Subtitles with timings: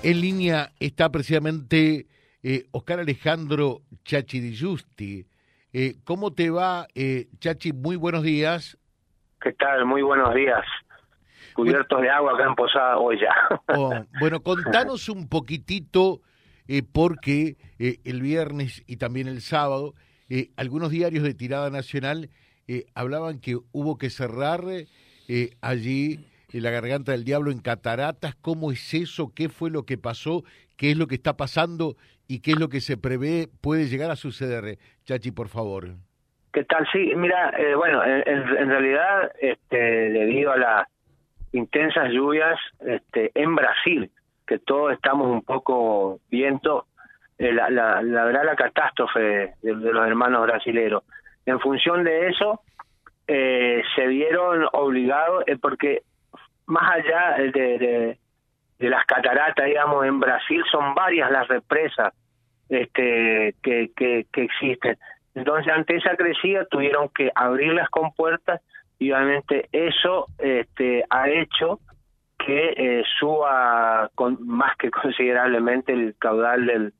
[0.00, 2.06] En línea está precisamente
[2.44, 5.26] eh, Oscar Alejandro Chachi Di Giusti.
[5.72, 7.72] Eh, ¿Cómo te va, eh, Chachi?
[7.72, 8.78] Muy buenos días.
[9.40, 9.86] ¿Qué tal?
[9.86, 10.64] Muy buenos días.
[11.52, 13.34] Cubiertos de agua acá en Posada hoy ya.
[13.76, 16.20] Oh, bueno, contanos un poquitito,
[16.68, 19.94] eh, porque el viernes y también el sábado,
[20.56, 22.30] algunos diarios de tirada nacional
[22.94, 24.62] hablaban que hubo que cerrar
[25.60, 28.34] allí en la garganta del diablo en Cataratas.
[28.36, 29.32] ¿Cómo es eso?
[29.34, 30.44] ¿Qué fue lo que pasó?
[30.76, 31.96] ¿Qué es lo que está pasando?
[32.26, 34.78] ¿Y qué es lo que se prevé puede llegar a suceder?
[35.04, 35.88] Chachi, por favor.
[36.52, 36.86] ¿Qué tal?
[36.92, 40.88] Sí, mira, eh, bueno, en, realidad, este, debido a las
[41.52, 44.10] intensas lluvias este, en Brasil,
[44.46, 46.86] que todos estamos un poco viendo,
[47.38, 51.04] eh, la, la, verdad, la catástrofe de, los hermanos brasileros.
[51.44, 52.62] En función de eso,
[53.26, 56.02] eh, se vieron obligados, porque
[56.68, 58.18] más allá de, de,
[58.78, 62.12] de las cataratas, digamos, en Brasil son varias las represas
[62.68, 64.98] este, que, que, existen.
[65.34, 68.60] Entonces, ante esa crecida tuvieron que abrir las compuertas
[68.98, 71.80] y obviamente eso este, ha hecho
[72.38, 76.92] que eh, suba con, más que considerablemente el caudal del,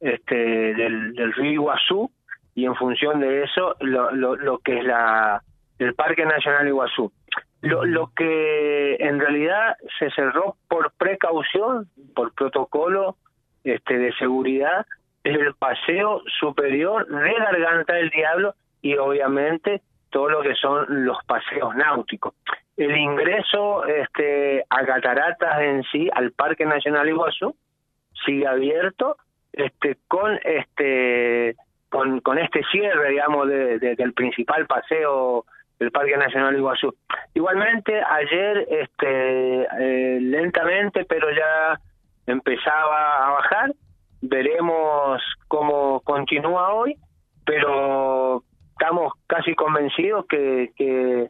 [0.00, 0.36] este,
[0.74, 2.10] del, del río Iguazú
[2.54, 5.42] y en función de eso lo, lo, lo que es la
[5.78, 7.12] el Parque Nacional Iguazú.
[7.60, 13.16] Lo, lo que en realidad se cerró por precaución, por protocolo
[13.64, 14.86] este, de seguridad,
[15.24, 21.18] es el paseo superior de Garganta del Diablo y obviamente todo lo que son los
[21.26, 22.34] paseos náuticos.
[22.76, 27.54] El ingreso este, a Cataratas en sí, al Parque Nacional Iguazú,
[28.24, 29.16] sigue abierto
[29.52, 31.56] este, con este
[31.90, 35.44] con, con este cierre, digamos, de, de- del principal paseo
[35.78, 36.94] del Parque Nacional Iguazú.
[37.34, 41.78] Igualmente, ayer, este, eh, lentamente, pero ya
[42.26, 43.72] empezaba a bajar.
[44.20, 46.96] Veremos cómo continúa hoy,
[47.46, 51.28] pero estamos casi convencidos que, que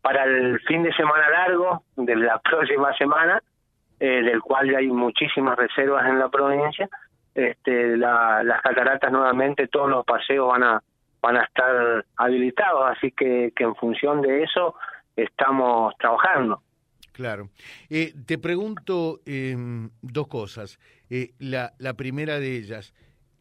[0.00, 3.42] para el fin de semana largo de la próxima semana,
[4.00, 6.88] eh, del cual ya hay muchísimas reservas en la provincia,
[7.34, 10.82] este, la- las cataratas nuevamente, todos los paseos van a
[11.22, 14.74] van a estar habilitados, así que, que en función de eso
[15.16, 16.62] estamos trabajando.
[17.12, 17.48] Claro.
[17.90, 19.54] Eh, te pregunto eh,
[20.00, 20.78] dos cosas.
[21.10, 22.94] Eh, la, la primera de ellas,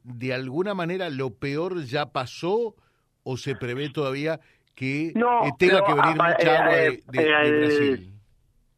[0.04, 2.76] ¿de alguna manera lo peor ya pasó
[3.24, 4.40] o se prevé todavía
[4.76, 8.14] que No, eh, tenga que venir mucha agua de, de- Brasil?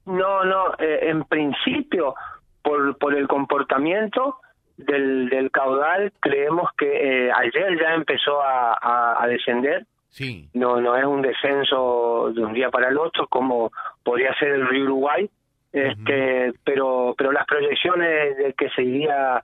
[0.06, 2.13] No, no, eh, en principio,
[2.62, 4.38] por, por el comportamiento
[4.78, 9.85] del, del caudal, creemos que eh, ayer ya empezó a, a- a descender.
[10.09, 10.47] Sí.
[10.53, 13.72] No, no es un descenso de un día para el otro como
[14.03, 15.29] podría ser el río Uruguay,
[15.72, 19.44] este, pero, pero las proyecciones de que se iría, a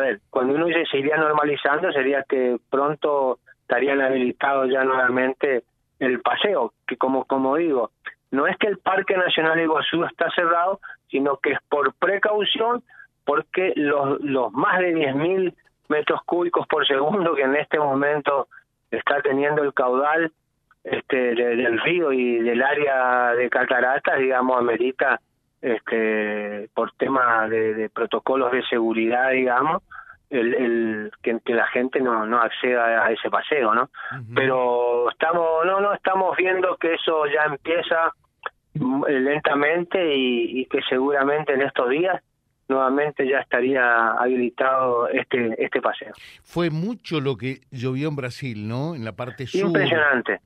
[0.00, 5.62] ver, cuando uno se iría normalizando, sería que pronto estarían habilitados ya nuevamente
[6.00, 7.92] el paseo, que como, como digo,
[8.32, 12.82] no es que el Parque Nacional Iguazú está cerrado, sino que es por precaución,
[13.24, 15.54] porque los, los más de 10.000
[15.88, 18.48] metros cúbicos por segundo que en este momento
[18.90, 20.32] está teniendo el caudal
[20.84, 25.20] este, de- del río y del área de cataratas, digamos, amerita,
[25.60, 29.82] este, por tema de, de protocolos de seguridad, digamos,
[30.30, 33.90] el, el que, que la gente no, no acceda a ese paseo, ¿no?
[34.34, 38.12] Pero estamos, no, no, estamos viendo que eso ya empieza
[38.74, 42.22] mm, lentamente y, y que seguramente en estos días
[42.70, 46.12] nuevamente ya estaría habilitado este este paseo.
[46.42, 48.94] Fue mucho lo que llovió en Brasil, ¿no?
[48.94, 49.66] En la parte sur.
[49.66, 50.40] Impresionante.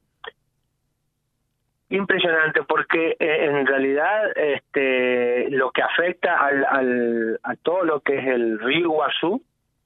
[1.91, 8.19] Impresionante porque eh, en realidad este lo que afecta al, al- a todo lo que
[8.19, 9.43] es el río Iguazú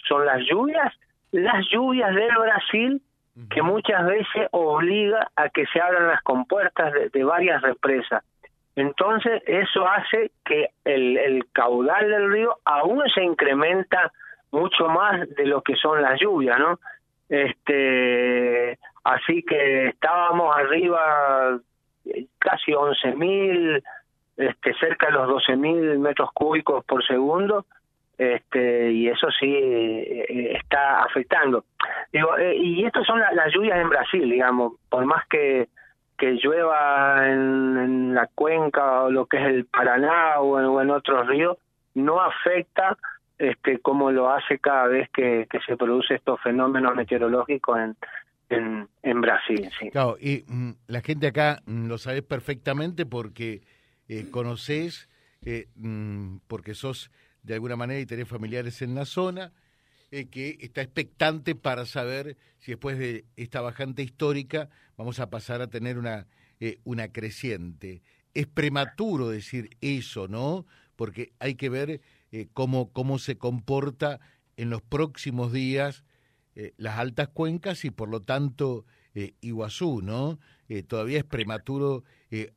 [0.08, 0.94] son las lluvias,
[1.32, 3.02] las lluvias del Brasil
[3.50, 8.24] que muchas veces obliga a que se abran las compuertas de, de varias represas.
[8.80, 14.12] Entonces eso hace que el, el caudal del río aún se incrementa
[14.52, 16.78] mucho más de lo que son las lluvias, ¿no?
[17.28, 21.58] Este, así que estábamos arriba
[22.06, 23.82] eh, casi 11.000,
[24.36, 27.66] este, cerca de los 12.000 metros cúbicos por segundo,
[28.16, 31.64] este, y eso sí eh, está afectando.
[32.12, 35.68] Digo, eh, y estas son la- las lluvias en Brasil, digamos, por más que
[36.18, 40.90] que llueva en, la cuenca o lo que es el Paraná o en, o en
[40.90, 41.56] otros ríos,
[41.94, 42.96] no afecta
[43.38, 47.96] este como lo hace cada vez que, se produce estos fenómenos meteorológicos en,
[48.50, 49.70] en, en Brasil.
[49.78, 49.90] Sí.
[49.90, 53.62] Claro, y mm, la gente acá mm, lo sabes perfectamente porque
[54.08, 55.08] eh, conoces,
[55.44, 57.10] eh, mm, porque sos
[57.42, 59.52] de alguna manera y tenés familiares en la zona,
[60.10, 65.60] eh, que está expectante para saber si después de esta bajante histórica vamos a pasar
[65.60, 66.26] a tener una,
[66.60, 68.02] eh, una creciente.
[68.32, 70.64] Es prematuro decir eso, ¿no?
[70.96, 72.00] Porque hay que ver
[72.32, 74.18] eh, cómo, cómo se comporta
[74.56, 76.04] en los próximos días
[76.76, 78.84] las altas cuencas y por lo tanto
[79.40, 80.40] Iguazú, ¿no?
[80.88, 82.02] todavía es prematuro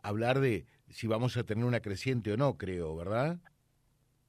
[0.02, 3.40] hablar de si vamos a tener una creciente o no, creo, ¿verdad?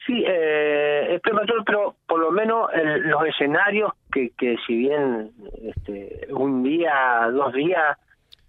[0.07, 2.71] Sí, eh, es prematuro, pero por lo menos
[3.05, 5.31] los escenarios que, que si bien
[5.63, 7.97] este, un día, dos días,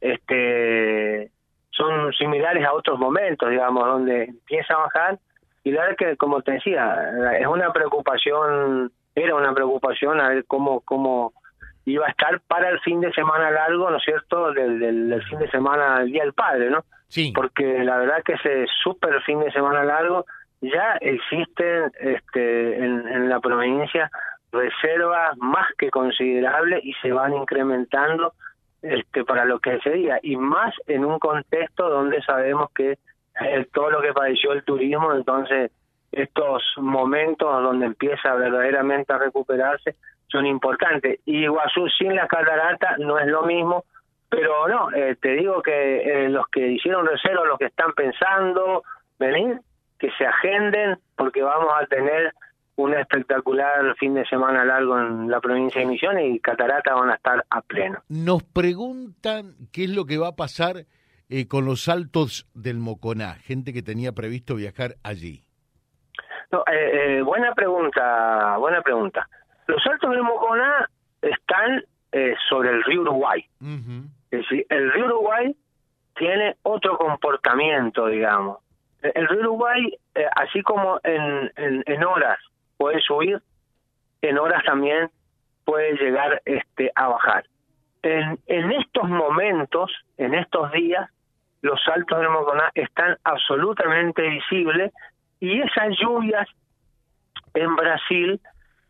[0.01, 1.29] este,
[1.69, 5.19] son similares a otros momentos, digamos, donde empieza a bajar
[5.63, 10.45] y la verdad que, como te decía, es una preocupación, era una preocupación a ver
[10.45, 11.33] cómo, cómo
[11.85, 15.39] iba a estar para el fin de semana largo, ¿no es cierto?, del, del, fin
[15.39, 16.83] de semana del Día del Padre, ¿no?
[17.07, 17.31] Sí.
[17.33, 20.25] Porque la verdad que ese súper fin de semana largo
[20.63, 24.09] ya existen este, en, la provincia
[24.51, 28.33] reservas más que considerables y se van incrementando
[28.81, 32.97] este, para lo que sería y más en un contexto donde sabemos que
[33.73, 35.71] todo lo que padeció el turismo, entonces
[36.11, 39.95] estos momentos donde empieza verdaderamente a recuperarse
[40.27, 41.19] son importantes.
[41.25, 43.85] Y Iguazú sin la catarata no es lo mismo,
[44.29, 48.83] pero no, eh, te digo que eh, los que hicieron reserva, los que están pensando
[49.19, 49.59] venir,
[50.03, 52.33] que se agenden porque vamos a tener
[52.75, 57.15] un espectacular fin de semana largo en la provincia de Misiones y Catarata van a
[57.15, 58.03] estar a pleno.
[58.09, 60.83] Nos preguntan qué es lo que va a pasar
[61.29, 65.45] eh, con los saltos del Moconá, gente que tenía previsto viajar allí.
[66.51, 69.29] No, eh, eh, buena pregunta, buena pregunta.
[69.67, 70.85] Los saltos del Moconá
[71.21, 71.81] están
[72.49, 73.43] sobre el río Uruguay.
[74.31, 75.55] Es decir, el río Uruguay
[76.15, 78.57] tiene otro comportamiento, digamos.
[79.03, 82.39] El río Uruguay, eh, así como en, en, horas
[82.77, 83.41] puede subir,
[84.21, 85.09] en horas también
[85.65, 87.45] puede llegar este, a bajar.
[88.01, 91.09] En, en estos momentos, en estos días,
[91.61, 94.91] los saltos del Moconá están absolutamente visibles
[95.39, 96.47] y esas lluvias
[97.53, 98.39] en Brasil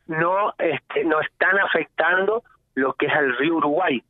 [0.08, 2.44] no, este, no están afectando
[2.76, 4.04] lo que es el río Uruguay.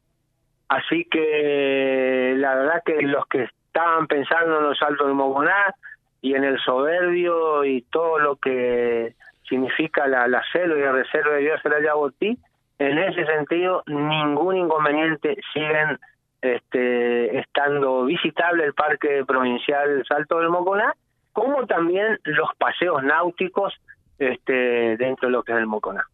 [0.69, 5.75] Así que la verdad que los que estaban pensando en los saltos del Moconá
[6.23, 9.13] y en el soberbio y todo lo que
[9.47, 12.37] significa la, la selva y la reserva de Dios de la Yabotí,
[12.79, 15.99] en ese sentido ningún inconveniente siguen
[16.41, 20.95] este, estando visitable el Parque Provincial Salto del Moconá,
[21.33, 23.73] como también los paseos náuticos
[24.17, 26.07] este, dentro de lo que es el Moconá.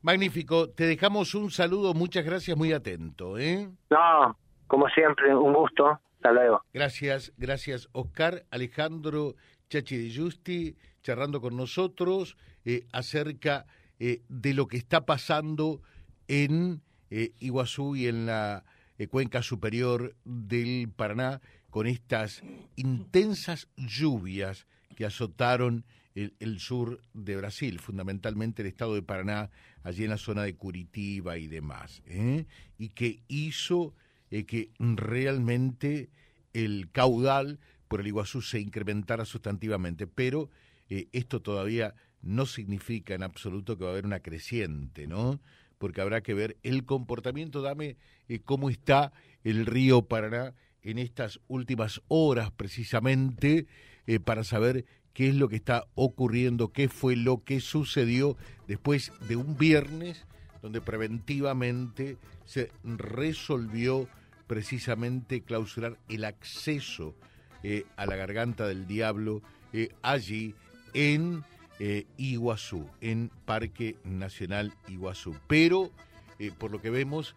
[0.00, 3.36] Magnífico, te dejamos un saludo, muchas gracias, muy atento.
[3.36, 3.68] ¿eh?
[3.90, 6.00] No, como siempre, un gusto.
[6.72, 7.88] Gracias, gracias.
[7.92, 9.34] Oscar Alejandro
[9.68, 13.66] Chachi de Justi, charlando con nosotros eh, acerca
[13.98, 15.82] eh, de lo que está pasando
[16.28, 18.64] en eh, Iguazú y en la
[19.10, 21.40] cuenca superior del Paraná
[21.70, 22.42] con estas
[22.76, 25.84] intensas lluvias que azotaron
[26.14, 29.50] el, el, sur de Brasil, fundamentalmente el estado de Paraná,
[29.82, 32.02] allí en la zona de Curitiba y demás,
[32.78, 33.92] y que hizo
[34.32, 36.08] eh, que realmente
[36.54, 40.48] el caudal por el Iguazú se incrementara sustantivamente, pero
[40.88, 45.38] eh, esto todavía no significa en absoluto que va a haber una creciente, ¿no?
[45.76, 49.12] Porque habrá que ver el comportamiento, dame eh, cómo está
[49.44, 53.66] el río Paraná en estas últimas horas precisamente
[54.24, 59.36] para saber qué es lo que está ocurriendo, qué fue lo que sucedió después de
[59.36, 60.24] un viernes
[60.62, 64.08] donde preventivamente se resolvió
[64.52, 67.14] precisamente clausurar el acceso
[67.62, 69.40] eh, a la garganta del diablo
[69.72, 70.54] eh, allí
[70.92, 71.42] en
[71.78, 75.34] eh, Iguazú, en Parque Nacional Iguazú.
[75.46, 75.90] Pero,
[76.58, 77.34] por lo que vemos,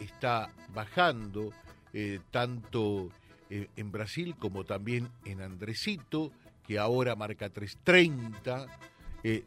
[0.00, 1.52] está bajando
[2.32, 3.10] tanto
[3.50, 6.32] en Brasil como también en Andresito,
[6.66, 8.66] que ahora marca 330,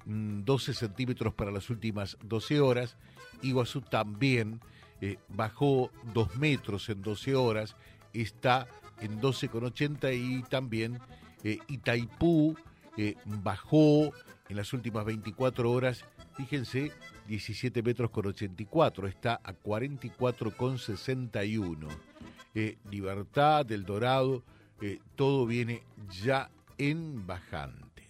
[0.05, 2.95] 12 centímetros para las últimas 12 horas.
[3.41, 4.61] Iguazú también
[5.01, 7.75] eh, bajó dos metros en 12 horas,
[8.13, 8.67] está
[8.99, 10.99] en 12,80 y también
[11.43, 12.55] eh, Itaipú
[12.97, 14.13] eh, bajó
[14.47, 16.05] en las últimas 24 horas,
[16.37, 16.91] fíjense,
[17.27, 21.87] 17 metros con 84, está a 44,61.
[22.89, 24.43] Libertad, del Dorado,
[25.15, 25.83] todo viene
[26.21, 28.09] ya en bajante.